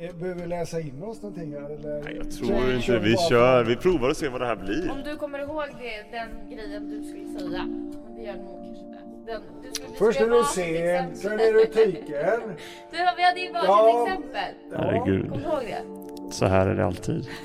[0.00, 2.02] Eh, Behöver vi läsa in oss någonting här eller?
[2.04, 3.64] Nej, jag Kör- tror inte vi bara kör.
[3.64, 4.90] Vi provar och ser vad det här blir.
[4.90, 7.66] Om du kommer ihåg det, den grejen du skulle säga.
[8.16, 8.98] Det gör du nog kanske inte.
[9.32, 11.40] Den, du skulle, vi Först är ett sen exempel.
[11.40, 12.40] är det tyken.
[12.90, 14.06] Du, vi hade ju varsitt Ja.
[14.08, 14.54] exempel.
[14.76, 15.30] Herregud.
[15.30, 15.62] Kommer du ihåg
[16.28, 16.32] det?
[16.34, 17.26] Så här är det alltid.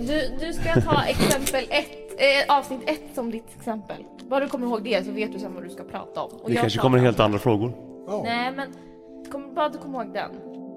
[0.00, 3.96] Du, du ska ta exempel ett, eh, avsnitt ett som ditt exempel.
[4.28, 6.30] Bara du kommer ihåg det så vet du sen vad du ska prata om.
[6.32, 7.72] Och Det jag kanske kommer helt andra frågor.
[8.06, 8.68] Ja, Nej men,
[9.32, 10.30] kom, bara du kommer ihåg den.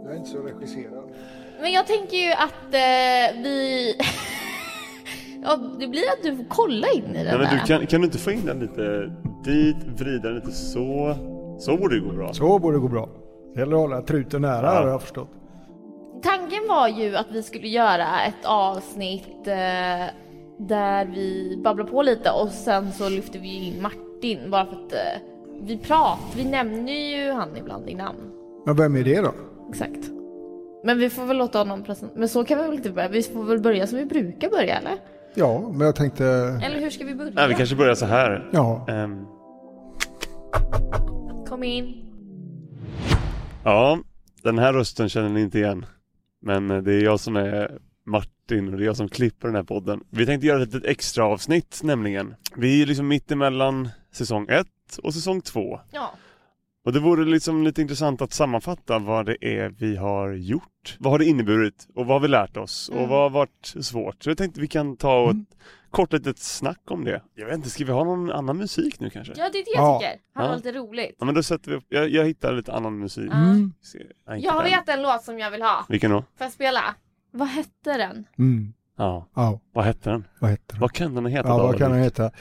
[0.05, 1.03] Jag är inte så regisserad.
[1.61, 3.93] Men jag tänker ju att eh, vi...
[5.43, 7.51] ja, det blir att du får kolla in i den Nej, men där.
[7.51, 9.11] du, kan, kan du inte få in den lite
[9.43, 11.15] dit, vrida den lite så?
[11.59, 12.33] Så borde det gå bra.
[12.33, 13.09] Så borde det gå bra.
[13.53, 14.81] Det gäller att hålla truten nära Ja.
[14.81, 15.29] har jag förstått.
[16.23, 20.05] Tanken var ju att vi skulle göra ett avsnitt eh,
[20.59, 24.93] där vi babblar på lite och sen så lyfter vi in Martin bara för att
[24.93, 25.21] eh,
[25.61, 28.31] vi pratar, vi nämner ju han ibland i namn.
[28.65, 29.31] Men vem är det då?
[29.69, 30.09] Exakt.
[30.83, 32.19] Men vi får väl låta honom presentera.
[32.19, 33.09] Men så kan vi väl inte börja?
[33.09, 34.97] Vi får väl börja som vi brukar börja eller?
[35.35, 36.25] Ja, men jag tänkte...
[36.63, 37.31] Eller hur ska vi börja?
[37.35, 38.49] Nej, vi kanske börjar så här.
[38.53, 39.25] Ja, Ehm,
[41.47, 42.05] Kom in.
[43.63, 43.99] ja,
[44.43, 45.85] den här rösten känner ni inte igen.
[46.41, 49.55] Men eh, det är jag som är Martin och det är jag som klipper den
[49.55, 50.03] här podden.
[50.09, 52.35] Vi tänkte göra ett litet extra avsnitt nämligen.
[52.55, 54.67] Vi är liksom mitt emellan säsong 1
[55.03, 55.79] och säsong 2.
[55.91, 56.11] Ja.
[56.85, 60.95] Och det vore liksom lite intressant att sammanfatta vad det är vi har gjort.
[60.99, 63.09] Vad har det inneburit och vad har vi lärt oss och Mm.
[63.09, 64.23] vad har varit svårt.
[64.23, 65.45] Så jag tänkte vi kan ta och Mm.
[65.51, 65.57] ett
[65.91, 67.21] kort litet snack om det.
[67.35, 69.33] Jag vet inte, ska vi ha någon annan musik nu kanske?
[69.37, 69.99] Ja det är det jag Ja.
[69.99, 70.15] tycker.
[70.33, 70.49] Han Ja.
[70.49, 71.15] var lite roligt.
[71.19, 73.31] Ja men då sätter vi upp, jag, jag hittar lite annan musik.
[73.33, 73.73] Mm.
[74.25, 74.63] Jag den.
[74.63, 75.85] vet en låt som jag vill ha.
[75.89, 76.21] Vilken då?
[76.21, 76.95] Får jag spela?
[77.31, 78.25] Vad hette den?
[78.37, 78.73] Mm.
[78.97, 80.25] Ja, Ja, vad hette den?
[80.39, 80.79] vad heter den?
[80.79, 82.31] Vad kan den heta Ja, vad kan den heta?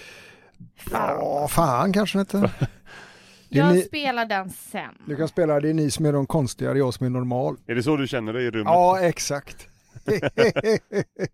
[0.92, 2.50] Ja, fan kanske den heter.
[3.58, 4.94] Jag ni, spelar den sen.
[5.06, 7.10] du kan spela, det är ni som är de konstiga, det är jag som är
[7.10, 7.56] normal.
[7.66, 8.66] Är det så du känner dig i rummet?
[8.66, 9.68] Ja, exakt.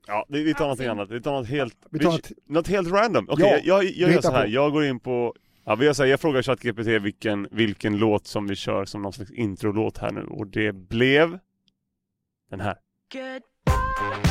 [0.06, 1.10] Ja, vi, vi tar någonting annat.
[1.10, 3.26] Vi tar något helt, Vi tar något- något helt random.
[3.30, 4.44] Okej, Ja, jag, jag, vi jag gör så här.
[4.44, 4.50] på.
[4.50, 8.26] Jag går in på, ja vi gör så här, jag frågar ChatGPT vilken, vilken låt
[8.26, 11.38] som vi kör som någon slags introlåt här nu och det blev
[12.50, 12.76] den här.
[13.12, 14.29] Goodbye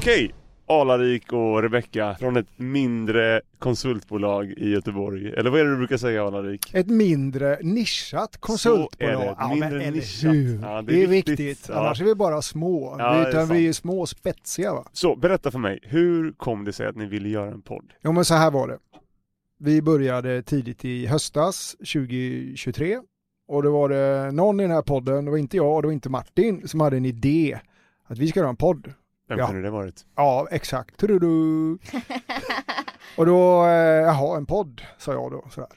[0.00, 0.34] Okej,
[0.66, 5.32] Alarik och Rebecka från ett mindre konsultbolag i Göteborg.
[5.32, 6.74] Eller vad är det du brukar säga Alarik?
[6.74, 8.88] Ett mindre nischat konsultbolag.
[8.98, 10.70] Så är det, ett ja, mindre eller nischat.
[10.70, 11.66] Ja, det, är viktigt.
[11.68, 11.74] Ja.
[11.74, 12.96] Annars är vi bara små.
[12.98, 14.84] Ja, det är Utan vi är små och spetsiga va.
[14.92, 17.92] Så, berätta för mig, hur kom det sig att ni ville göra en podd?
[18.02, 18.78] Jo men så här var det.
[19.58, 22.98] Vi började tidigt i höstas 2023
[23.48, 25.88] och då var det någon i den här podden, det var inte jag och det
[25.88, 27.58] var inte Martin, som hade en idé
[28.06, 28.92] att vi ska göra en podd.
[29.30, 29.46] Vem Ja.
[29.46, 30.04] kunde det varit?
[30.16, 30.96] Ja, exakt.
[30.96, 31.78] Tududu.
[33.16, 35.44] och då, eh, jaha, en podd, sa jag då.
[35.50, 35.70] Sådär.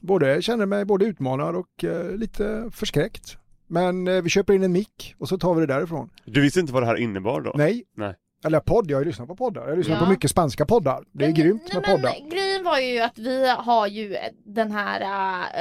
[0.00, 3.36] Både, kände mig både utmanad och eh, lite förskräckt.
[3.66, 6.10] Men eh, vi köper in en mick och så tar vi det därifrån.
[6.24, 7.52] Du visste inte vad det här innebar då?
[7.54, 7.84] Nej.
[7.96, 8.14] Nej.
[8.44, 9.62] Eller podd, jag har ju lyssnat på poddar.
[9.62, 10.04] Jag har lyssnat Ja.
[10.04, 11.04] på mycket spanska poddar.
[11.12, 12.30] Det är Men- grymt nej, med men poddar.
[12.30, 15.00] Grejen var ju att vi har ju den här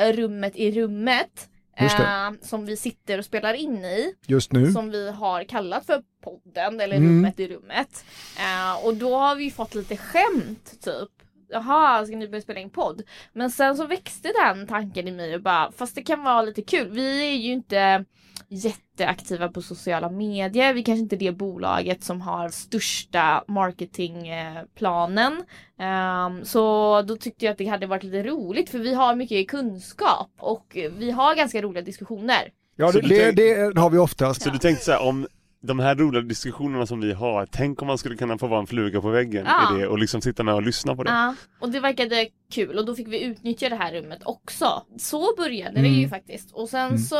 [0.10, 1.50] äh, rummet i rummet.
[1.80, 4.14] Äh, som vi sitter och spelar in i.
[4.28, 4.72] Just nu.
[4.72, 7.10] Som vi har kallat för podden eller Mm.
[7.10, 8.06] rummet i rummet.
[8.40, 11.10] Äh, och då har vi fått lite skämt typ.
[11.50, 13.02] Jaha, ska ni börja spela in podd?
[13.34, 16.62] Men sen så växte den tanken i mig och bara, fast det kan vara lite
[16.62, 16.90] kul.
[16.90, 18.06] Vi är ju inte
[18.50, 20.74] jätteaktiva på sociala medier.
[20.74, 25.44] Vi kanske inte är det bolaget som har största marketingplanen.
[25.80, 29.48] Ehm, så då tyckte jag att det hade varit lite roligt för vi har mycket
[29.48, 32.52] kunskap och vi har ganska roliga diskussioner.
[32.76, 34.42] Ja, det, det, det har vi oftast.
[34.42, 35.28] Så du tänkte så här, om
[35.62, 38.68] de här roliga diskussionerna som vi har, tänk om man skulle kunna få vara en
[38.68, 39.76] fluga på väggen Ja.
[39.76, 41.10] i det och liksom sitta med och lyssna på det.
[41.12, 44.84] Ja, och det verkade kul och då fick vi utnyttja det här rummet också.
[44.98, 45.94] Så började det Mm.
[45.94, 46.52] ju faktiskt.
[46.52, 46.98] Och sen Mm.
[46.98, 47.16] så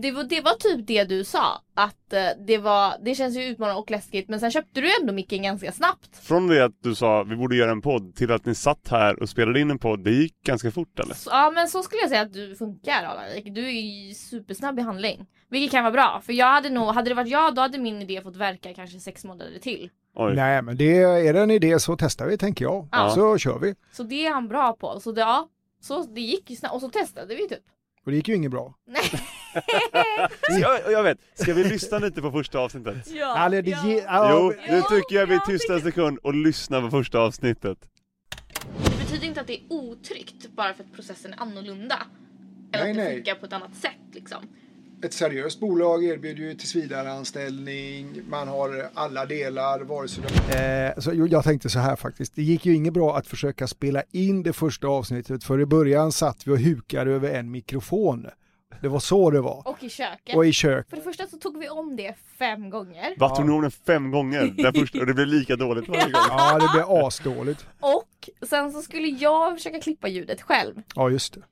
[0.00, 1.62] det var, det var typ det du sa.
[1.74, 5.12] Att eh, det var, det känns ju utmanande och läskigt men sen köpte du ändå
[5.12, 6.16] micken ganska snabbt.
[6.22, 9.22] Från det att du sa vi borde göra en podd till att ni satt här
[9.22, 11.14] och spelade in en podd, det gick ganska fort eller?
[11.14, 13.54] Så, ja men så skulle jag säga att du funkar Alrik.
[13.54, 15.26] Du är ju supersnabb i handling.
[15.48, 16.20] Vilket kan vara bra.
[16.24, 19.00] För jag hade nog, hade det varit jag då hade min idé fått verka kanske
[19.00, 19.90] sex månader till.
[20.14, 20.34] Oj.
[20.34, 22.88] Nej, men det, är det en idé så testar vi tänker jag.
[22.92, 23.10] Ja.
[23.10, 23.74] Så kör vi.
[23.92, 25.00] Så det är han bra på.
[25.00, 25.48] Så det, ja,
[25.80, 26.74] så det gick ju snabbt.
[26.74, 27.62] Och så testade vi typ.
[28.04, 28.74] Och det gick ju inget bra.
[30.60, 32.96] Jag, jag vet, ska vi lyssna lite på första avsnittet?
[33.14, 33.86] Ja, Eller det ja.
[33.86, 36.90] ge, ja, Jo, nu Ja, tycker jag vi jag tystar en sekund och lyssnar på
[36.90, 37.78] första avsnittet.
[38.84, 41.98] Det betyder inte att det är otryggt bara för att processen är annorlunda.
[42.72, 43.14] Eller Nej, att det nej.
[43.14, 44.48] funkar på ett annat sätt liksom.
[45.04, 50.24] Ett seriöst bolag erbjuder ju tillsvidareanställning, man har alla delar, vare sig
[50.94, 54.02] eh, så Jag tänkte så här faktiskt, det gick ju inget bra att försöka spela
[54.10, 58.26] in det första avsnittet för i början satt vi och hukade över en mikrofon.
[58.80, 59.62] Det var så det var.
[59.68, 60.36] Och i köket.
[60.36, 60.90] Och i kök.
[60.90, 63.14] För det första så tog vi om det fem gånger.
[63.18, 64.54] Va, tog ni om den fem gånger?
[64.56, 66.22] Den första, och det blev lika dåligt varje gång.
[66.28, 67.66] Ja, det blev asdåligt.
[67.80, 70.82] Och sen så skulle jag försöka klippa ljudet själv.
[70.94, 71.42] Ja, just det.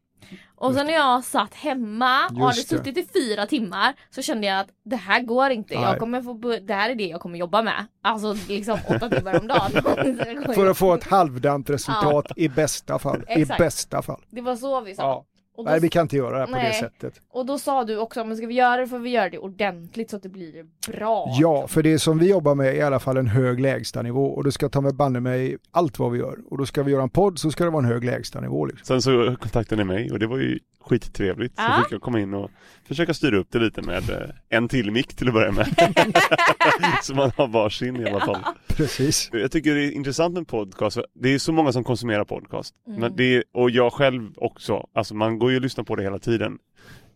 [0.54, 2.76] Och sen när jag satt hemma och hade Just det.
[2.76, 5.74] suttit i fyra timmar så kände jag att det här går inte.
[5.74, 5.82] Nej.
[5.84, 7.86] Jag kommer få, det här är det jag kommer jobba med.
[8.02, 9.70] Alltså liksom åtta timmar om dagen.
[10.54, 13.24] För att få ett halvdant resultat i bästa fall.
[13.28, 13.58] I Exakt.
[13.58, 14.24] bästa fall.
[14.30, 15.02] Det var så vi sa.
[15.02, 15.24] Ja.
[15.60, 16.74] Och, då, Nej, vi kan inte göra det här på det Nej.
[16.74, 17.20] sättet.
[17.32, 20.10] och då sa du också, men ska vi göra det får vi göra det ordentligt
[20.10, 21.36] så att det blir bra.
[21.40, 24.44] Ja, för det som vi jobbar med är i alla fall en hög lägstanivå och
[24.44, 26.38] det ska ta med banne mig allt vad vi gör.
[26.50, 28.66] Och då ska vi göra en podd så ska det vara en hög lägstanivå.
[28.66, 28.84] Liksom.
[28.84, 31.56] Sen så kontaktade ni mig och det var ju skittrevligt.
[31.56, 31.82] Så Ja.
[31.84, 32.50] fick jag komma in och
[32.88, 35.66] försöka styra upp det lite med eh, en till mick till att börja med.
[37.02, 38.38] så man har varsin i alla fall.
[38.68, 39.30] Precis.
[39.32, 42.74] Jag tycker det är intressant med podcast, det är så många som konsumerar podcast.
[42.86, 43.00] Mm.
[43.00, 46.02] Men det är, och jag själv också, alltså man går ju och lyssnar på det
[46.02, 46.58] hela tiden.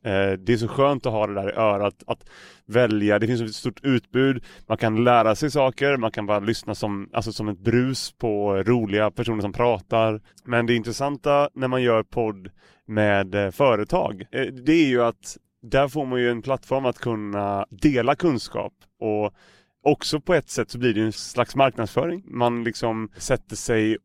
[0.04, 2.24] Eh, det är så skönt att ha det där i örat, att
[2.66, 6.74] välja, det finns ett stort utbud, man kan lära sig saker, man kan bara lyssna
[6.74, 10.20] som, alltså som ett brus på roliga personer som pratar.
[10.44, 12.50] Men det intressanta när man gör podd
[12.86, 16.98] med eh, företag, eh, det är ju att där får man ju en plattform att
[16.98, 19.34] kunna dela kunskap och
[19.86, 22.22] Också på ett sätt så blir det en slags marknadsföring.
[22.26, 23.96] Man liksom sätter sig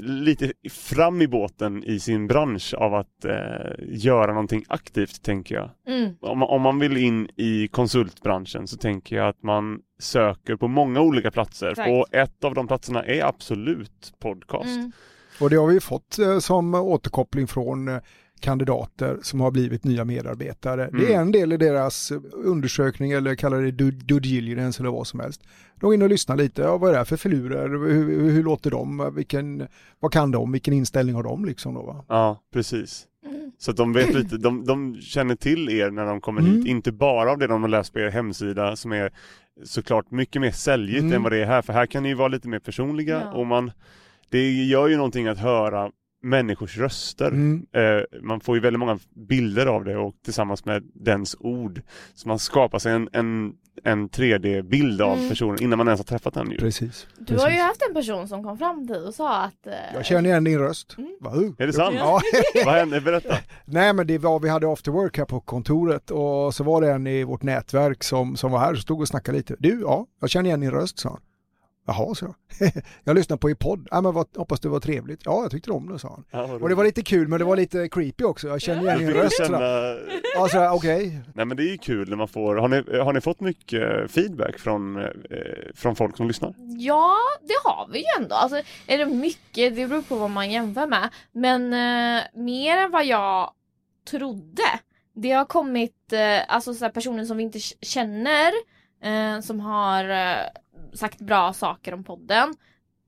[0.00, 5.70] lite fram i båten i sin bransch av att eh, göra någonting aktivt, tänker jag.
[5.88, 6.14] Mm.
[6.20, 10.68] Om, man- om man vill in i konsultbranschen så tänker jag att man söker på
[10.68, 11.70] många olika platser.
[11.70, 11.90] Exakt.
[11.90, 14.76] Och ett av de platserna är absolut podcast.
[14.76, 14.92] Mm.
[15.40, 17.98] Och det har vi fått eh, som återkoppling från eh,
[18.40, 20.88] kandidater som har blivit nya medarbetare.
[20.92, 21.20] Det är Mm.
[21.20, 25.42] en del i deras undersökning eller kallar det due, due diligence eller vad som helst.
[25.80, 28.42] De går in och lyssnar lite, ja, vad är det här för filurer, hur, hur
[28.42, 29.66] låter de, vilken,
[30.00, 32.04] vad kan de, vilken inställning har de liksom då va?
[32.08, 33.06] Ja, precis.
[33.26, 33.52] Mm.
[33.58, 36.52] Så att de vet lite, de, de känner till er när de kommer Mm.
[36.56, 39.12] hit, inte bara av det de har läst på er hemsida som är
[39.64, 41.12] såklart mycket mer säljigt Mm.
[41.12, 43.32] än vad det är här, för här kan ni ju vara lite mer personliga Ja.
[43.32, 43.70] och man,
[44.32, 45.90] det gör ju någonting att höra
[46.24, 47.28] människors röster.
[47.28, 47.66] Mm.
[47.72, 48.98] Eh, man får ju väldigt många
[49.28, 51.82] bilder av det och tillsammans med dens ord.
[52.14, 53.52] Så man skapar sig en, en,
[53.84, 55.28] en 3D-bild av Mm.
[55.28, 56.56] personen innan man ens har träffat den ju.
[56.58, 57.06] Precis.
[57.18, 57.60] Du har ju Precis.
[57.62, 59.66] haft en person som kom fram till dig och sa att...
[59.66, 60.94] eh, Jag känner igen din röst.
[60.98, 61.16] Mm.
[61.20, 61.50] Va, uh.
[61.58, 61.94] Är det sant?
[61.98, 62.20] Ja.
[62.64, 63.00] Vad hände?
[63.00, 63.36] Berätta.
[63.64, 66.92] Nej men det var, vi hade after work här på kontoret och så var det
[66.92, 69.56] en i vårt nätverk som, som var här och stod och snackade lite.
[69.58, 71.20] Du, ja, jag känner igen din röst, sa han.
[71.86, 72.72] Jaha, så jag.
[73.04, 73.88] jag lyssnade på er podd.
[73.90, 75.20] Ja, men vad, hoppas det var trevligt.
[75.24, 76.24] Ja, jag tyckte om det, sa han.
[76.30, 78.48] Ja, Och det var lite kul, men det var lite creepy också.
[78.48, 79.36] Jag känner igen din röst.
[79.36, 79.58] känna...
[79.58, 80.22] sådär.
[80.34, 81.20] Ja, så här, okej.
[81.34, 84.10] Nej men det är ju kul när man får, har ni, har ni fått mycket
[84.10, 85.10] feedback från, eh,
[85.74, 86.54] från folk som lyssnar?
[86.78, 88.34] Ja, det har vi ju ändå.
[88.34, 91.08] Alltså, är det mycket, det beror på vad man jämför med.
[91.32, 93.50] Men eh, mer än vad jag
[94.10, 94.62] trodde.
[95.14, 98.52] Det har kommit eh, alltså, så här, personer som vi inte känner
[99.02, 100.46] eh, som har eh,
[100.92, 102.54] sagt bra saker om podden.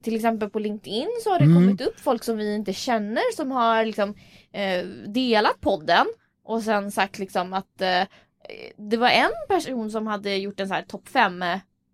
[0.03, 1.55] Till exempel på LinkedIn så har det Mm.
[1.57, 4.15] kommit upp folk som vi inte känner som har liksom,
[4.53, 6.07] eh, delat podden
[6.45, 8.03] och sen sagt liksom att eh,
[8.77, 11.45] det var en person som hade gjort en så här topp 5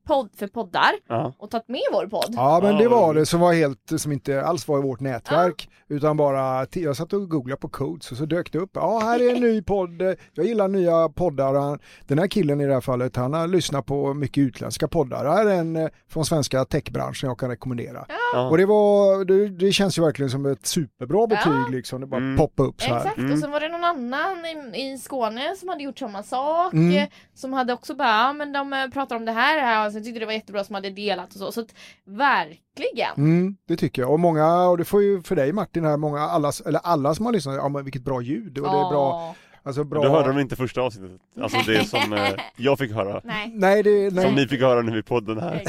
[0.07, 1.33] podd för poddar Ja.
[1.39, 2.35] och tagit med vår podd.
[2.37, 5.01] Ja, men Ja, det var det som var helt, som inte alls var i vårt
[5.01, 5.69] nätverk.
[5.89, 8.71] Utan bara, jag satt och googlade på codes och så dök det upp.
[8.75, 10.03] Ja, här är en ny podd.
[10.35, 11.79] Jag gillar nya poddar.
[12.07, 15.25] Den här killen i det här fallet, han har lyssnat på mycket utländska poddar.
[15.25, 18.07] Här är en eh, från svenska techbranschen jag kan rekommendera.
[18.35, 18.49] Ja.
[18.49, 21.69] Och det var, det, det känns ju verkligen som ett superbra betyg Ja.
[21.71, 22.01] liksom.
[22.01, 22.37] Det bara Mm.
[22.37, 22.97] poppa upp så här.
[22.97, 23.33] Exakt, Mm.
[23.33, 26.73] och sen var det någon annan i, i Skåne som hade gjort samma sak.
[26.73, 27.07] Mm.
[27.35, 30.21] Som hade också bara, ja men de eh, pratar om det här, här sen tyckte
[30.21, 31.53] det var jättebra som hade delat och så.
[31.53, 33.15] Så att verkligen.
[33.17, 34.13] Mm, det tycker jag.
[34.13, 37.27] Och många, och det får ju för dig Martin här, många, alla, eller alla som
[37.27, 40.03] har lyssnat, ja men vilket bra ljud och det är bra, alltså bra.
[40.03, 43.21] Du hörde de inte första avsnittet, alltså det som eh, jag fick höra.
[43.25, 43.53] Nej.
[43.55, 44.25] Nej, det, nej.
[44.25, 45.63] Som ni fick höra nu i podden här.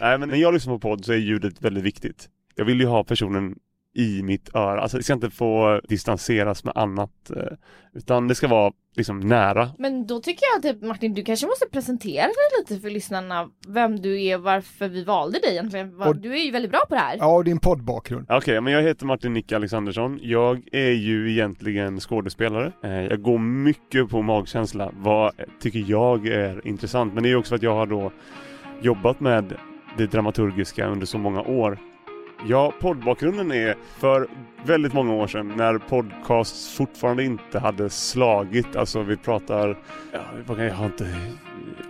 [0.00, 2.28] Nej men när jag lyssnar på podd så är ljudet väldigt viktigt.
[2.54, 3.54] Jag vill ju ha personen
[3.96, 7.30] i mitt öra, alltså det ska inte få distanseras med annat.
[7.30, 7.42] eh,
[7.94, 9.70] Utan det ska vara liksom nära.
[9.78, 13.48] Men då tycker jag att typ, Martin, du kanske måste presentera dig lite för lyssnarna.
[13.68, 16.02] Vem du är, varför vi valde dig egentligen.
[16.02, 17.16] Och- Du är ju väldigt bra på det här.
[17.18, 18.26] Ja, och din poddbakgrund.
[18.30, 20.18] Okej, men jag heter Martin Nick Alexandersson.
[20.22, 22.72] Jag är ju egentligen skådespelare.
[22.82, 24.90] Eh, Jag går mycket på magkänsla.
[24.96, 27.14] Vad tycker jag är intressant?
[27.14, 28.12] Men det är också för att jag har då
[28.82, 29.54] jobbat med
[29.96, 31.78] det dramaturgiska under så många år.
[32.44, 34.28] Ja, poddbakgrunden är för
[34.64, 38.76] väldigt många år sedan när podcasts fortfarande inte hade slagit.
[38.76, 39.78] Alltså vi pratar,
[40.12, 41.16] ja, jag jag har inte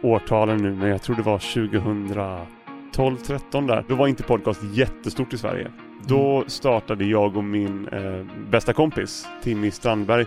[0.02, 3.84] årtalen nu men jag tror det var 2012, 13 där.
[3.88, 5.70] Då var inte podcast jättestort i Sverige.
[6.06, 10.26] Då startade jag och min eh, bästa kompis Timmy Strandberg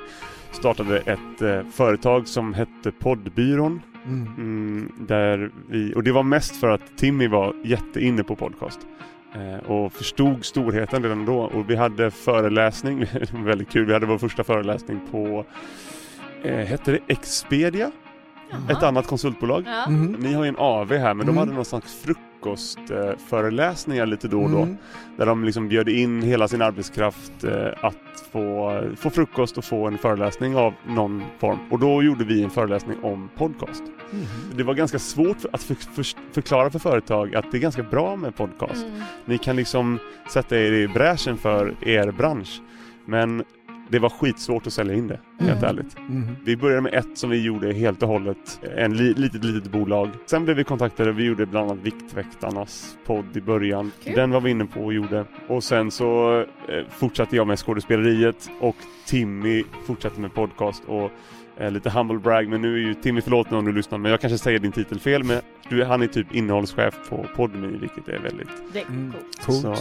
[0.52, 3.82] startade ett eh, företag som hette Poddbyrån.
[4.06, 4.28] Mm.
[4.38, 8.80] Mm, där vi, och det var mest för att Timmy var jätteinne på podcast.
[9.36, 11.40] Eh, och förstod storheten redan då.
[11.40, 13.86] Och vi hade föreläsning, väldigt kul.
[13.86, 15.46] Vi hade vår första föreläsning på,
[16.44, 17.92] eh, hette det Expedia?
[18.52, 18.62] Jaha.
[18.78, 19.64] Ett annat konsultbolag.
[19.68, 19.86] Ja.
[19.88, 20.12] Mm.
[20.20, 21.38] Ni har ju en AV här men de Mm.
[21.38, 22.04] hade någon slags
[22.40, 24.62] frukostföreläsningar föreläsningar lite då och då.
[24.62, 24.78] Mm.
[25.18, 27.96] Där de liksom bjöd in hela sin arbetskraft eh, att
[28.32, 31.60] få, få frukost och få en föreläsning av någon form.
[31.72, 33.84] Och då gjorde vi en föreläsning om podcast.
[34.12, 34.26] Mm.
[34.56, 38.16] Det var ganska svårt att för, för, förklara för företag att det är ganska bra
[38.16, 38.86] med podcast.
[38.86, 39.02] Mm.
[39.26, 40.00] Ni kan liksom
[40.34, 42.62] sätta er i bräschen för er bransch.
[43.06, 43.44] Men
[43.90, 45.70] det var skitsvårt att sälja in det, helt Mm.
[45.70, 45.98] ärligt.
[45.98, 46.28] Mm.
[46.46, 48.60] Vi började med ett som vi gjorde helt och hållet.
[48.78, 50.10] En li, litet, litet bolag.
[50.26, 51.12] Sen blev vi kontaktade.
[51.12, 53.92] Vi gjorde bland annat Viktväktarnas podd i början.
[54.04, 54.16] Kul.
[54.16, 55.26] Den var vi inne på och gjorde.
[55.48, 61.12] Och sen så eh, fortsatte jag med skådespeleriet och Timmy fortsatte med podcast och
[61.58, 62.48] eh, lite humble brag.
[62.48, 64.72] Men nu är ju Timmy, förlåt nu om du lyssnar, men jag kanske säger din
[64.72, 65.24] titel fel.
[65.24, 68.50] Men du, han är typ innehållschef på Podme, vilket är väldigt...
[68.74, 69.14] Det är Mm.
[69.46, 69.62] Coolt.
[69.62, 69.76] Så,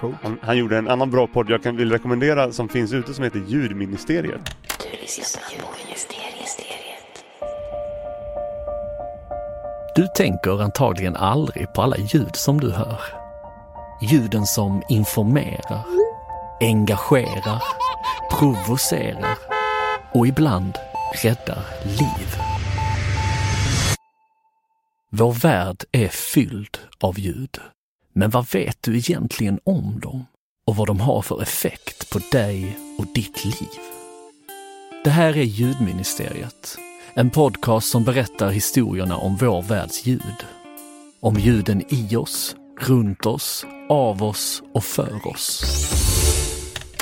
[0.00, 0.16] Coolt.
[0.22, 3.24] han, han gjorde en annan bra podd jag kan, vill rekommendera som finns ute som
[3.24, 4.40] heter Ljudministeriet.
[9.96, 13.00] Du tänker antagligen aldrig på alla ljud som du hör.
[14.02, 15.84] Ljuden som informerar,
[16.60, 17.62] engagerar,
[18.38, 19.38] provocerar
[20.12, 20.78] och ibland
[21.22, 22.38] räddar liv.
[25.10, 27.58] Vår värld är fylld av ljud.
[28.16, 30.26] Men vad vet du egentligen om dem?
[30.66, 33.68] Och vad de har för effekt på dig och ditt liv?
[35.04, 36.78] Det här är Ljudministeriet.
[37.14, 40.44] En podcast som berättar historierna om vår världs ljud.
[41.20, 45.64] Om ljuden i oss, runt oss, av oss och för oss.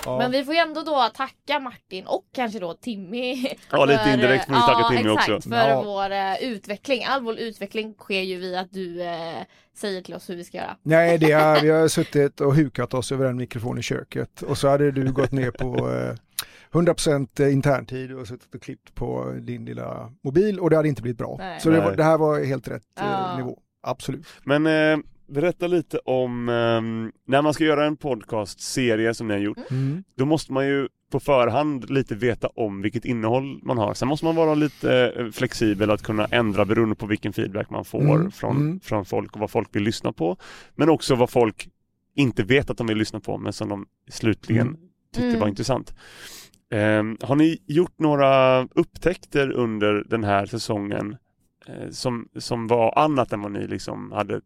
[0.05, 0.19] Ja.
[0.19, 3.49] Men vi får ju ändå då tacka Martin och kanske då Timmy.
[3.71, 5.49] Ja, lite för- indirekt får vi tacka ja, Timmy exakt, också.
[5.51, 5.83] för Ja.
[5.83, 7.05] vår eh, utveckling.
[7.05, 9.43] All vår utveckling sker ju via att du eh,
[9.77, 10.77] säger till oss hur vi ska göra.
[10.83, 14.59] Nej, det är, vi har suttit och hukat oss över en mikrofon i köket och
[14.59, 16.15] så hade du gått ner på eh,
[16.73, 21.19] 100% interntid och suttit och klippt på din lilla mobil och det hade inte blivit
[21.19, 21.37] bra.
[21.39, 21.61] Nej.
[21.61, 23.37] Så det, var, det här var helt rätt Ja.
[23.37, 23.59] nivå.
[23.83, 24.27] Absolut.
[24.45, 24.67] Men
[25.33, 29.71] berätta lite om ehm, när man ska göra en podcastserie som ni har gjort.
[29.71, 30.05] Mm.
[30.17, 33.95] Då måste man ju på förhand lite veta om vilket innehåll man har.
[33.95, 37.85] Sen måste man vara lite eh, flexibel att kunna ändra beroende på vilken feedback man
[37.85, 38.81] får Mm, Från, mm.
[38.81, 40.37] från folk och vad folk vill lyssna på.
[40.75, 41.69] Men också vad folk
[42.17, 44.81] inte vet att de vill lyssna på men som de slutligen Mm.
[45.15, 45.41] tyckte Mm.
[45.41, 45.95] var intressant.
[46.71, 51.17] Ehm, har ni gjort några upptäckter under den här säsongen
[51.69, 54.41] eh, som, som var annat än vad ni liksom hade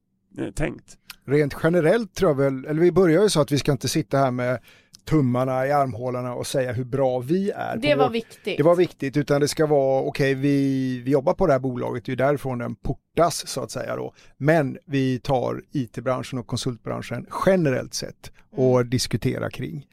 [0.54, 0.96] tänkt?
[1.26, 4.18] Rent generellt tror jag väl, eller vi börjar ju så att vi ska inte sitta
[4.18, 4.58] här med
[5.04, 7.76] tummarna i armhålorna och säga hur bra vi är.
[7.76, 8.56] Det var vår- viktigt.
[8.56, 12.04] Det var viktigt, utan det ska vara, okej vi, vi jobbar på det här bolaget,
[12.04, 14.14] det är ju därifrån den portas så att säga då.
[14.36, 19.86] Men vi tar IT-branschen och konsultbranschen generellt sett och diskuterar kring.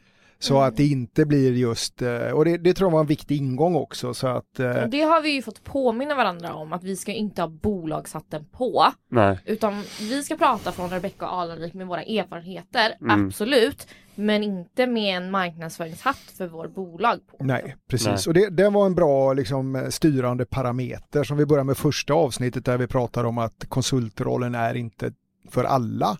[0.43, 0.67] Så Mm.
[0.67, 3.75] att det inte blir just, eh, och det, det tror jag var en viktig ingång
[3.75, 6.95] också så att eh, Och det har vi ju fått påminna varandra om att vi
[6.95, 8.85] ska inte ha bolagshatten på.
[9.09, 9.39] Nej.
[9.45, 13.25] Utan vi ska prata från Rebecca och Alenvik med våra erfarenheter, Mm.
[13.27, 13.87] absolut.
[14.15, 17.37] Men inte med en marknadsföringshatt för vår bolag på.
[17.43, 18.07] Nej, precis.
[18.07, 18.17] Nej.
[18.27, 22.13] Och det, det var en bra liksom, eh, styrande parameter som vi börjar med första
[22.13, 25.11] avsnittet där vi pratar om att konsultrollen är inte
[25.49, 26.17] för alla.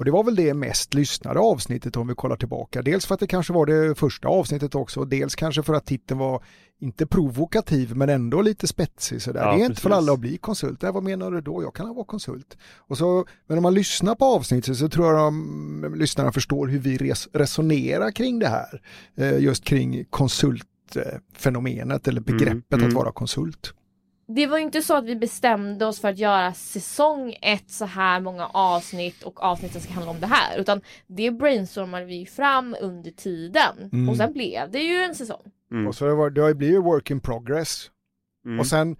[0.00, 2.82] Och det var väl det mest lyssnade avsnittet om vi kollar tillbaka.
[2.82, 6.20] Dels för att det kanske var det första avsnittet också, dels kanske för att titeln
[6.20, 6.42] var
[6.80, 9.40] inte provokativ men ändå lite spetsig sådär.
[9.40, 9.98] Ja, det är inte för precis.
[9.98, 10.82] alla att bli konsult.
[10.82, 11.62] Nej, vad menar du då?
[11.62, 12.56] Jag kan vara konsult.
[12.76, 16.78] Och så, men om man lyssnar på avsnittet så tror jag de, lyssnarna förstår hur
[16.78, 18.82] vi res, resonerar kring det här.
[19.16, 22.94] Eh, just kring konsultfenomenet eller begreppet Mm, att mm.
[22.94, 23.74] vara konsult.
[24.34, 27.84] Det var ju inte så att vi bestämde oss för att göra säsong ett så
[27.84, 30.58] här många avsnitt och avsnitten ska handla om det här.
[30.58, 33.90] Utan det brainstormade vi fram under tiden.
[33.92, 34.08] Mm.
[34.08, 35.42] Och sen blev det ju en säsong.
[35.72, 35.86] Mm.
[35.86, 37.90] Och så det, var, det har ju blivit work in progress.
[38.44, 38.60] Mm.
[38.60, 38.96] Och sen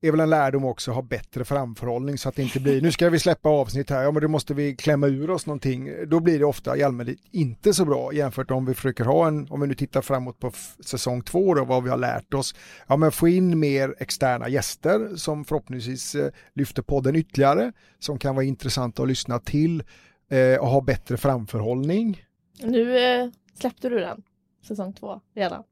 [0.00, 2.92] är väl en lärdom också att ha bättre framförhållning så att det inte blir, nu
[2.92, 5.90] ska vi släppa avsnitt här, ja men då måste vi klämma ur oss någonting.
[6.06, 9.46] Då blir det ofta i allmänhet inte så bra jämfört om vi försöker ha en,
[9.50, 10.52] om vi nu tittar framåt på
[10.84, 12.54] säsong två då, vad vi har lärt oss.
[12.86, 18.34] Ja men få in mer externa gäster som förhoppningsvis eh, lyfter podden ytterligare, som kan
[18.34, 19.82] vara intressanta att lyssna till.
[20.30, 22.22] eh, och ha bättre framförhållning.
[22.62, 23.28] Nu eh,
[23.60, 24.22] släppte du den.
[24.68, 25.62] Säsong två redan.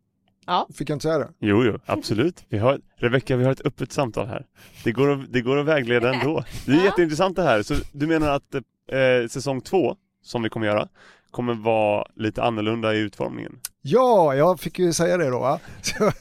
[0.74, 1.28] Fick jag inte säga det?
[1.40, 2.44] Jo, jo, absolut.
[2.48, 4.46] Vi har, Rebecka, vi har ett öppet samtal här.
[4.84, 6.44] Det går, att, det går att vägleda ändå.
[6.66, 6.84] Det är Ja.
[6.84, 7.62] jätteintressant det här.
[7.62, 10.88] Så du menar att eh, säsong två, som vi kommer göra,
[11.30, 13.58] kommer vara lite annorlunda i utformningen?
[13.82, 15.38] Ja, jag fick ju säga det då.
[15.38, 15.60] Va?
[15.82, 16.12] Så,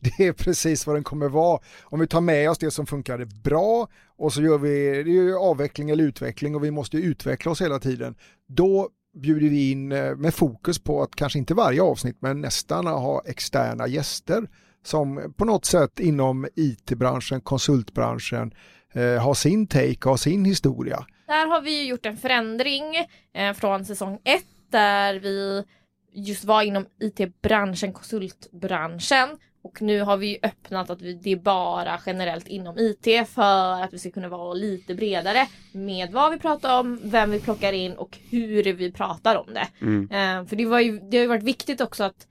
[0.00, 1.60] det är precis vad den kommer vara.
[1.84, 4.68] Om vi tar med oss det som funkade bra och så gör vi,
[5.02, 8.14] det är ju avveckling eller utveckling och vi måste ju utveckla oss hela tiden.
[8.48, 12.86] Då bjuder vi in eh, med fokus på att kanske inte varje avsnitt men nästan
[12.86, 14.48] ha externa gäster
[14.82, 18.54] som på något sätt inom IT-branschen, konsultbranschen
[18.92, 21.06] eh, har sin take, har sin historia.
[21.26, 22.96] Där har vi ju gjort en förändring
[23.34, 25.64] eh, från säsong ett där vi
[26.12, 29.28] just var inom IT-branschen, konsultbranschen.
[29.64, 33.92] Och nu har vi öppnat att vi, det är bara generellt inom IT för att
[33.92, 37.92] vi ska kunna vara lite bredare med vad vi pratar om, vem vi plockar in
[37.92, 39.68] och hur vi pratar om det.
[39.80, 40.02] Mm.
[40.10, 42.26] Eh, för det, ju, det har ju varit viktigt också att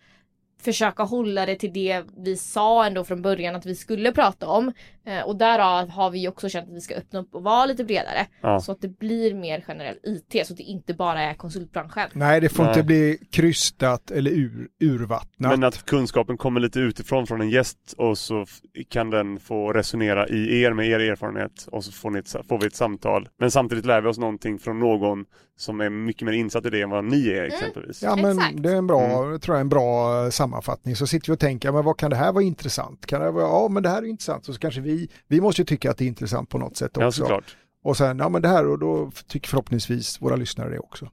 [0.64, 4.72] försöka hålla det till det vi sa ändå från början att vi skulle prata om.
[5.06, 7.84] Eh, och därav har vi också känt att vi ska öppna upp och vara lite
[7.84, 8.28] bredare.
[8.42, 8.60] Ja.
[8.60, 12.10] Så att det blir mer generell IT så att det inte bara är konsultbranschen.
[12.14, 12.72] Nej, det får Nej.
[12.72, 15.52] inte bli krystat eller ur, urvattnat.
[15.52, 18.46] Men att kunskapen kommer lite utifrån från en gäst och så
[18.90, 22.60] kan den få resonera i er med er erfarenhet och så får, ni ett, får
[22.60, 23.30] vi ett samtal.
[23.40, 25.26] Men samtidigt lär vi oss någonting från någon
[25.58, 28.04] som är mycket mer insatt i det än vad ni är exempelvis.
[28.04, 28.64] Ja men Exakt.
[28.64, 29.40] det är en bra, Mm.
[29.40, 30.96] tror jag, en bra eh, sammanfattning.
[30.96, 33.06] Så sitter vi och tänker, men vad kan det här vara intressant?
[33.06, 34.48] Kan det vara, ja men det här är intressant.
[34.48, 36.92] Och så kanske vi, vi måste ju tycka att det är intressant på något sätt
[36.96, 37.22] Ja, också.
[37.22, 37.58] såklart.
[37.84, 41.08] och sen, ja men det här och då tycker förhoppningsvis våra lyssnare det också.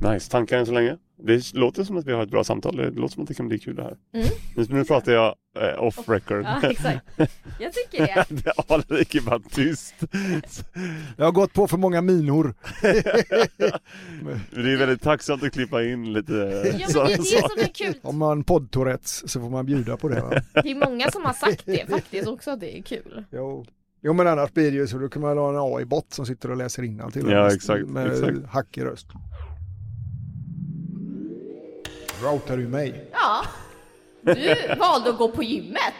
[0.00, 0.96] Nice, tankar än så länge?
[1.22, 2.76] Det låter som att vi har ett bra samtal.
[2.76, 3.96] Det låter som att det kan bli kul det här.
[4.14, 4.26] Mm.
[4.56, 6.44] Nu, nu pratar jag eh, off record.
[6.44, 7.06] Ja, exakt.
[7.60, 8.52] Jag tycker det.
[8.68, 9.94] Alrik är bara tyst.
[11.16, 12.54] Jag har gått på för många minor.
[14.50, 17.74] Det är väldigt tacksamt att klippa in lite Ja, men det är det som är
[17.74, 17.94] kul.
[18.02, 20.20] Om man poddtourettes så får man bjuda på det.
[20.20, 20.30] Va?
[20.62, 23.24] Det är många som har sagt det faktiskt också att det är kul.
[23.32, 23.66] Jo.
[24.02, 26.50] jo men annars blir det ju så, då kan man ha en AI-bot som sitter
[26.50, 28.46] och läser innantill Ja, exakt, med exakt.
[28.48, 29.06] hackig röst.
[32.22, 33.04] Routar du mig?
[33.12, 33.44] Ja.
[34.20, 35.94] Du valde att gå på gymmet.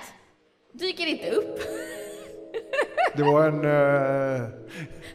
[0.72, 1.58] Dyker inte upp.
[3.16, 4.48] Det var en, eh,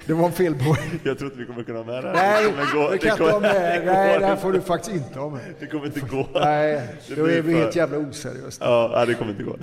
[0.06, 0.78] det var en felbord.
[1.04, 2.42] Jag tror inte vi kommer kunna ha med det här.
[2.42, 2.90] Nej, det gå.
[2.90, 3.86] det kan jag inte ha med.
[3.86, 5.42] Nej, det här får du faktiskt inte ha med.
[5.60, 6.28] Det kommer inte gå.
[6.34, 8.62] Nej, Det då är vi för- helt jävla oseriöst.
[8.62, 9.56] Ja, nej, det kommer inte gå.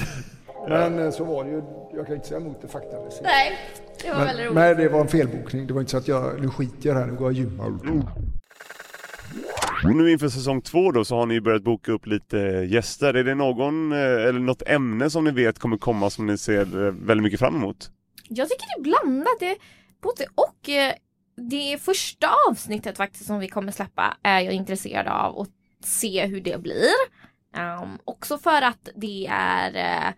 [0.68, 1.62] Men eh, så var det ju.
[1.96, 3.22] Jag kan inte säga emot det faktamässigt.
[3.24, 3.58] Nej,
[4.02, 4.54] det var väldigt Men, roligt.
[4.54, 5.66] men det var en felbokning.
[5.66, 7.66] Det var inte så att jag, nu skiter jag här, nu går jag och gymmar.
[9.84, 12.36] Nu inför säsong två då så har ni börjat boka upp lite
[12.70, 13.14] gäster.
[13.14, 16.86] Är det någon, eh, eller något ämne som ni vet kommer komma som ni ser
[16.86, 17.90] eh, väldigt mycket fram emot?
[18.28, 19.36] Jag tycker det är blandat.
[19.40, 19.56] Det är
[20.02, 20.68] både och.
[20.68, 20.92] eh,
[21.50, 25.48] Det första avsnittet faktiskt som vi kommer släppa är jag intresserad av att
[25.84, 26.90] se hur det blir.
[27.82, 30.12] Um, också för att det är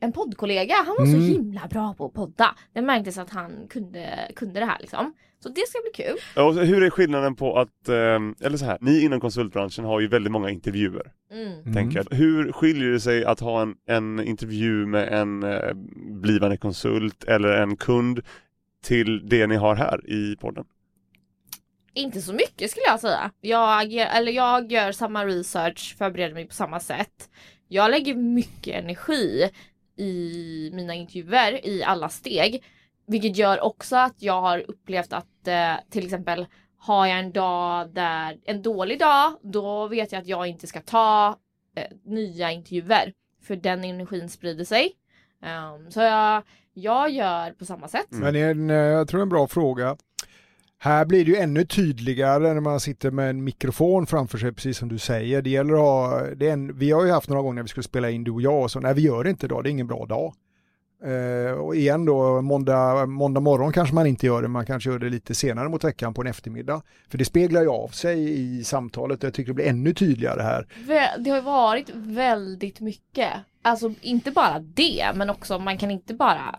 [0.00, 0.74] en poddkollega.
[0.86, 1.20] Han var Mm.
[1.20, 2.54] så himla bra på att podda.
[2.72, 5.14] Det märktes att han kunde, kunde det här liksom.
[5.40, 6.44] Så det ska bli kul.
[6.44, 10.08] Och hur är skillnaden på att, eh, eller så här, ni inom konsultbranschen har ju
[10.08, 11.12] väldigt många intervjuer.
[11.32, 11.74] Mm.
[11.74, 12.16] Tänker jag.
[12.16, 15.74] Hur skiljer det sig att ha en, en intervju med en eh,
[16.10, 18.20] blivande konsult eller en kund
[18.84, 20.64] till det ni har här i podden?
[21.94, 23.30] Inte så mycket skulle jag säga.
[23.40, 27.30] Jag, eller jag gör samma research, förbereder mig på samma sätt.
[27.68, 29.50] Jag lägger mycket energi
[29.96, 32.62] i mina intervjuer i alla steg.
[33.08, 36.46] Vilket gör också att jag har upplevt att eh, till exempel
[36.78, 40.80] har jag en dag där, en dålig dag, då vet jag att jag inte ska
[40.80, 41.36] ta
[41.76, 43.12] eh, nya intervjuer.
[43.42, 44.92] För den energin sprider sig.
[45.42, 46.42] Um, så jag,
[46.74, 48.12] jag gör på samma sätt.
[48.12, 48.24] Mm.
[48.24, 49.96] Men en, eh, jag tror en bra fråga.
[50.78, 54.78] Här blir det ju ännu tydligare när man sitter med en mikrofon framför sig, precis
[54.78, 55.42] som du säger.
[55.42, 57.84] Det gäller att ha, det en, vi har ju haft några gånger när vi skulle
[57.84, 59.70] spela in du och jag och så, nej vi gör det inte idag, det är
[59.70, 60.34] ingen bra dag.
[61.04, 64.98] Eh, och igen då, måndag, måndag morgon kanske man inte gör det, man kanske gör
[64.98, 66.82] det lite senare mot veckan på en eftermiddag.
[67.08, 70.42] För det speglar ju av sig i samtalet och jag tycker det blir ännu tydligare
[70.42, 70.66] här.
[71.18, 73.32] Det har varit väldigt mycket.
[73.62, 76.58] Alltså inte bara det, men också man kan inte bara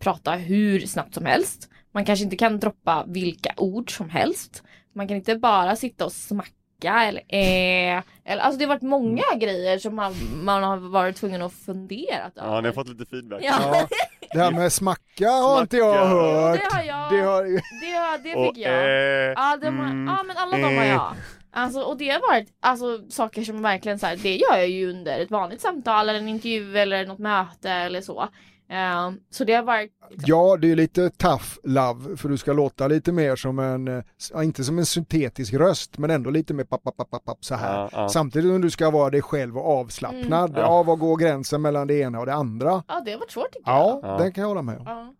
[0.00, 1.68] prata hur snabbt som helst.
[1.92, 4.62] Man kanske inte kan droppa vilka ord som helst.
[4.94, 6.50] Man kan inte bara sitta och smacka
[6.84, 11.42] eller eh, eller, Alltså det har varit många grejer som man, man har varit tvungen
[11.42, 12.62] att fundera Ja, över.
[12.62, 13.40] ni har fått lite feedback.
[13.44, 13.52] Ja.
[13.60, 13.86] Ja,
[14.32, 16.08] det här med smacka har inte jag Smacka.
[16.08, 16.60] hört.
[16.60, 17.12] Det har jag.
[17.12, 17.42] Det har,
[17.80, 18.72] Det, har- det Och, fick jag.
[18.74, 20.88] eh, Ja, de har, mm, ja men alla de har eh.
[20.88, 21.14] jag.
[21.52, 24.90] Alltså, och det har varit alltså, saker som verkligen så här, det gör jag ju
[24.90, 28.28] under ett vanligt samtal eller en intervju eller något möte eller så.
[28.68, 29.92] Eh, så det har varit,
[30.26, 34.04] Ja, det är lite tough love för du ska låta lite mer som en, eh,
[34.32, 37.54] ja, inte som en syntetisk röst men ändå lite mer papp, papp, papp, papp, så
[37.54, 37.74] här.
[37.78, 38.08] Ja, ja.
[38.08, 40.50] Samtidigt som du ska vara dig själv och avslappnad.
[40.50, 40.62] Mm.
[40.62, 42.82] Ja, var går gränsen mellan det ena och det andra?
[42.88, 44.10] ja det har varit svårt tycker Ja, jag.
[44.12, 44.18] Ja.
[44.18, 44.84] den kan jag hålla med om.
[44.86, 45.14] Ja.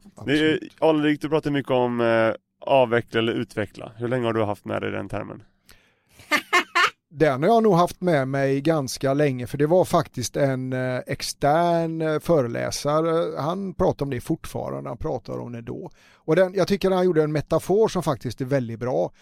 [0.88, 3.92] Alrik, du pratar mycket om eh, avveckla eller utveckla.
[3.96, 5.42] Hur länge har du haft med dig den termen?
[7.10, 11.00] Den har jag nog haft med mig ganska länge för det var faktiskt en eh,
[11.06, 15.90] extern eh, föreläsare, han pratar om det fortfarande, han pratar om det då.
[16.14, 19.12] Och den, jag tycker han gjorde en metafor som faktiskt är väldigt bra.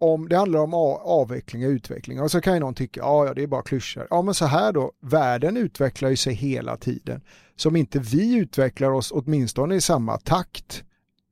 [0.00, 3.34] Om det handlar om avveckling och utveckling och så kan ju någon tycka, ja, ja
[3.34, 4.06] det är bara klyschor.
[4.10, 7.20] Ja men så här då, världen utvecklar ju sig hela tiden.
[7.56, 10.84] Så om inte vi utvecklar oss åtminstone i samma takt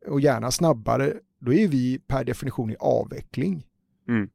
[0.07, 3.67] och gärna snabbare, då är vi per definition i avveckling.
[4.09, 4.29] Mm.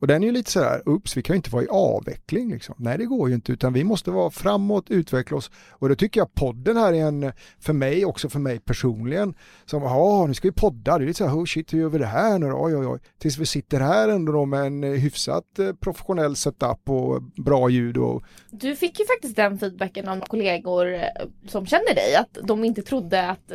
[0.00, 2.74] Och den är ju lite sådär, ups, vi kan ju inte vara i avveckling liksom.
[2.78, 5.50] Nej, det går ju inte, utan vi måste vara framåt, utveckla oss.
[5.70, 9.82] Och då tycker jag podden här är en, för mig, också för mig personligen, som,
[9.82, 12.06] ja, nu ska vi podda, det är lite såhär, oh shit, hur gör vi det
[12.06, 12.64] här nu då?
[12.64, 12.98] Oj, oj, oj.
[13.18, 17.68] Tills vi sitter här ändå då med en eh, hyfsat eh, professionell setup och bra
[17.68, 21.00] ljud och, Du fick ju faktiskt den feedbacken av kollegor eh,
[21.48, 23.52] som känner dig, att de inte trodde att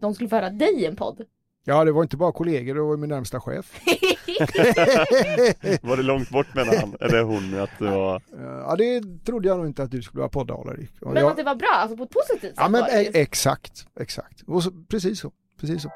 [0.00, 1.22] de skulle få höra dig i en podd
[1.64, 3.80] ja, det var inte bara kollegor, det var min närmsta chef.
[5.82, 8.22] Var det långt bort menar han, eller hon, att det var...
[8.38, 10.54] Ja, det trodde jag nog inte att du skulle vara.
[11.00, 13.10] Och Men jag- att det var bra, alltså på ett positivt sätt Ja men e-
[13.14, 14.42] exakt, exakt.
[14.46, 15.90] Och så, precis så, precis så.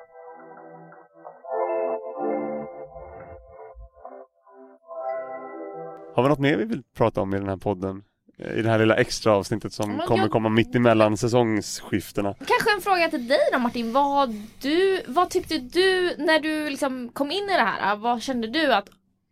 [6.14, 8.02] Har vi något mer vi vill prata om i den här podden?
[8.38, 12.34] I det här lilla extra avsnittet som Men kommer jag- komma mitt emellan säsongsskiftena.
[12.34, 17.08] Kanske en fråga till dig då Martin, vad, du, vad tyckte du när du liksom
[17.08, 17.96] kom in i det här?
[17.96, 18.88] Vad kände du att,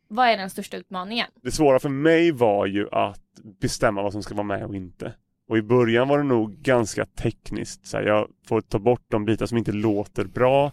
[0.09, 1.27] vad är den största utmaningen?
[1.43, 3.21] Det svåra för mig var ju att
[3.61, 5.13] bestämma vad som ska vara med och inte.
[5.49, 7.87] Och i början var det nog ganska tekniskt.
[7.87, 10.73] Så här, jag får ta bort de bitar som inte låter bra.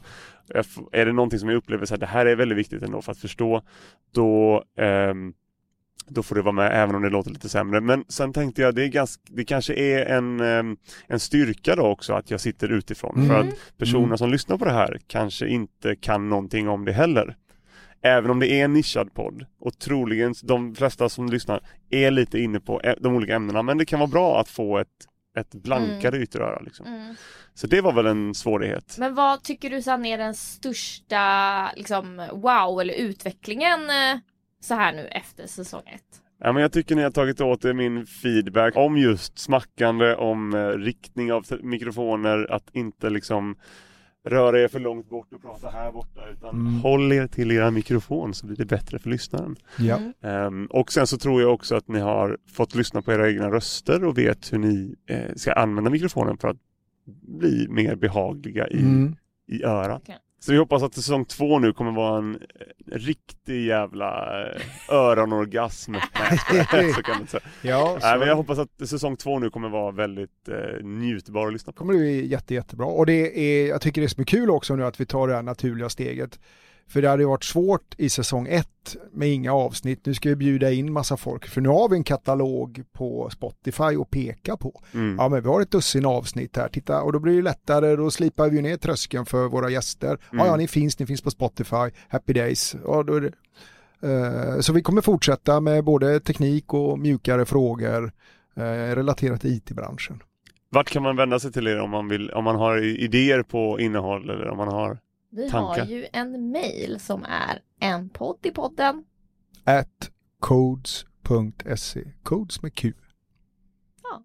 [0.92, 3.12] Är det någonting som jag upplever så här, det här är väldigt viktigt ändå för
[3.12, 3.62] att förstå,
[4.14, 5.34] då, ehm,
[6.08, 7.82] då får det vara med även om det låter lite sämre.
[7.82, 10.40] Men sen tänkte jag det, är ganska, det kanske är en,
[11.08, 13.16] en styrka då också att jag sitter utifrån.
[13.16, 13.28] Mm.
[13.28, 14.18] För att personerna Mm.
[14.18, 17.36] som lyssnar på det här kanske inte kan någonting om det heller.
[18.02, 22.40] Även om det är en nischad podd och troligen de flesta som lyssnar är lite
[22.40, 24.88] inne på de olika ämnena men det kan vara bra att få ett,
[25.38, 26.60] ett blankare ytteröra.
[26.60, 26.86] Liksom.
[26.86, 27.16] Mm.
[27.54, 28.96] Så det var väl en svårighet.
[29.00, 34.18] Men vad tycker du Sanne är den största liksom, wow eller utvecklingen eh,
[34.60, 36.22] så här nu efter säsong ett?
[36.42, 40.54] Ja, men jag tycker ni har tagit åt er min feedback om just smackande, om
[40.54, 43.56] eh, riktning av mikrofoner, att inte liksom
[44.26, 46.80] röra er för långt bort och prata här borta utan Mm.
[46.82, 49.56] håll er till era mikrofon så blir det bättre för lyssnaren.
[49.78, 50.00] Ja.
[50.22, 53.52] Ehm, och sen så tror jag också att ni har fått lyssna på era egna
[53.52, 56.58] röster och vet hur ni eh, ska använda mikrofonen för att
[57.40, 59.16] bli mer behagliga i, Mm.
[59.48, 60.02] i örat.
[60.04, 60.18] Okej.
[60.40, 65.94] Så vi hoppas att säsong två nu kommer vara en, eh, riktig jävla eh, öronorgasm.
[66.96, 67.44] Så kan man säga.
[67.62, 71.48] Ja, så Nej, men jag hoppas att säsong två nu kommer vara väldigt eh, njutbar
[71.48, 71.78] att lyssna på.
[71.78, 72.88] kommer det bli jätte, jättebra.
[72.88, 75.36] Och det är, jag tycker det är är kul också nu att vi tar det
[75.36, 76.40] här naturliga steget.
[76.90, 80.06] För det hade varit svårt i säsong ett med inga avsnitt.
[80.06, 81.48] Nu ska vi bjuda in massa folk.
[81.48, 84.82] För nu har vi en katalog på Spotify att peka på.
[84.94, 85.16] Mm.
[85.20, 88.12] Ja men vi har ett dussin avsnitt här, titta och då blir det lättare, då
[88.12, 90.18] slipar vi ner tröskeln för våra gäster.
[90.32, 90.58] Ja, ja Mm.
[90.60, 92.76] ni finns, ni finns på Spotify, Happy Days.
[92.86, 93.32] Ja, då det.
[94.04, 98.12] Eh, så vi kommer fortsätta med både teknik och mjukare frågor
[98.56, 98.62] eh,
[98.96, 100.24] relaterat till IT-branschen.
[100.70, 103.80] Vart kan man vända sig till er om man, vill, om man har idéer på
[103.80, 104.98] innehåll eller om man har
[105.32, 105.82] Vi Tankar?
[105.84, 109.04] har ju en mail som är en podd i podden.
[109.64, 112.94] At codes.se, codes med Q.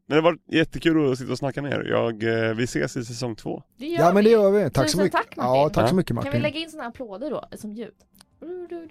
[0.06, 1.84] Men det var jättekul att sitta och snacka med er.
[1.90, 3.62] Jag, eh, vi ses i säsong två.
[3.78, 4.30] Det gör Ja men det vi.
[4.30, 5.12] gör vi, tack så Tusen mycket.
[5.12, 5.44] tack, Martin.
[5.44, 5.96] ja, tack så Ja.
[5.96, 6.42] mycket Kan vi Martin.
[6.42, 7.94] lägga in sådana applåder då som ljud?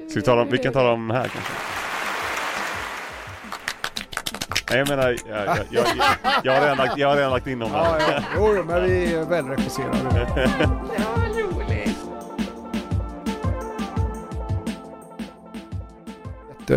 [0.10, 1.54] Ska vi, tala om, vi kan tala om här kanske.
[4.70, 5.86] Nej jag menar, jag, jag, jag,
[6.44, 8.12] jag, har, redan lagt, jag har redan lagt in dem Ja, här.
[8.12, 8.24] ja.
[8.56, 9.98] Jo, men vi är välregisserade.
[10.04, 11.73] Det var väl roligt.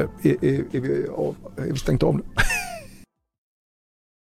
[0.01, 2.23] Inte Är, är, är, vi, av- är vi stängt av nu?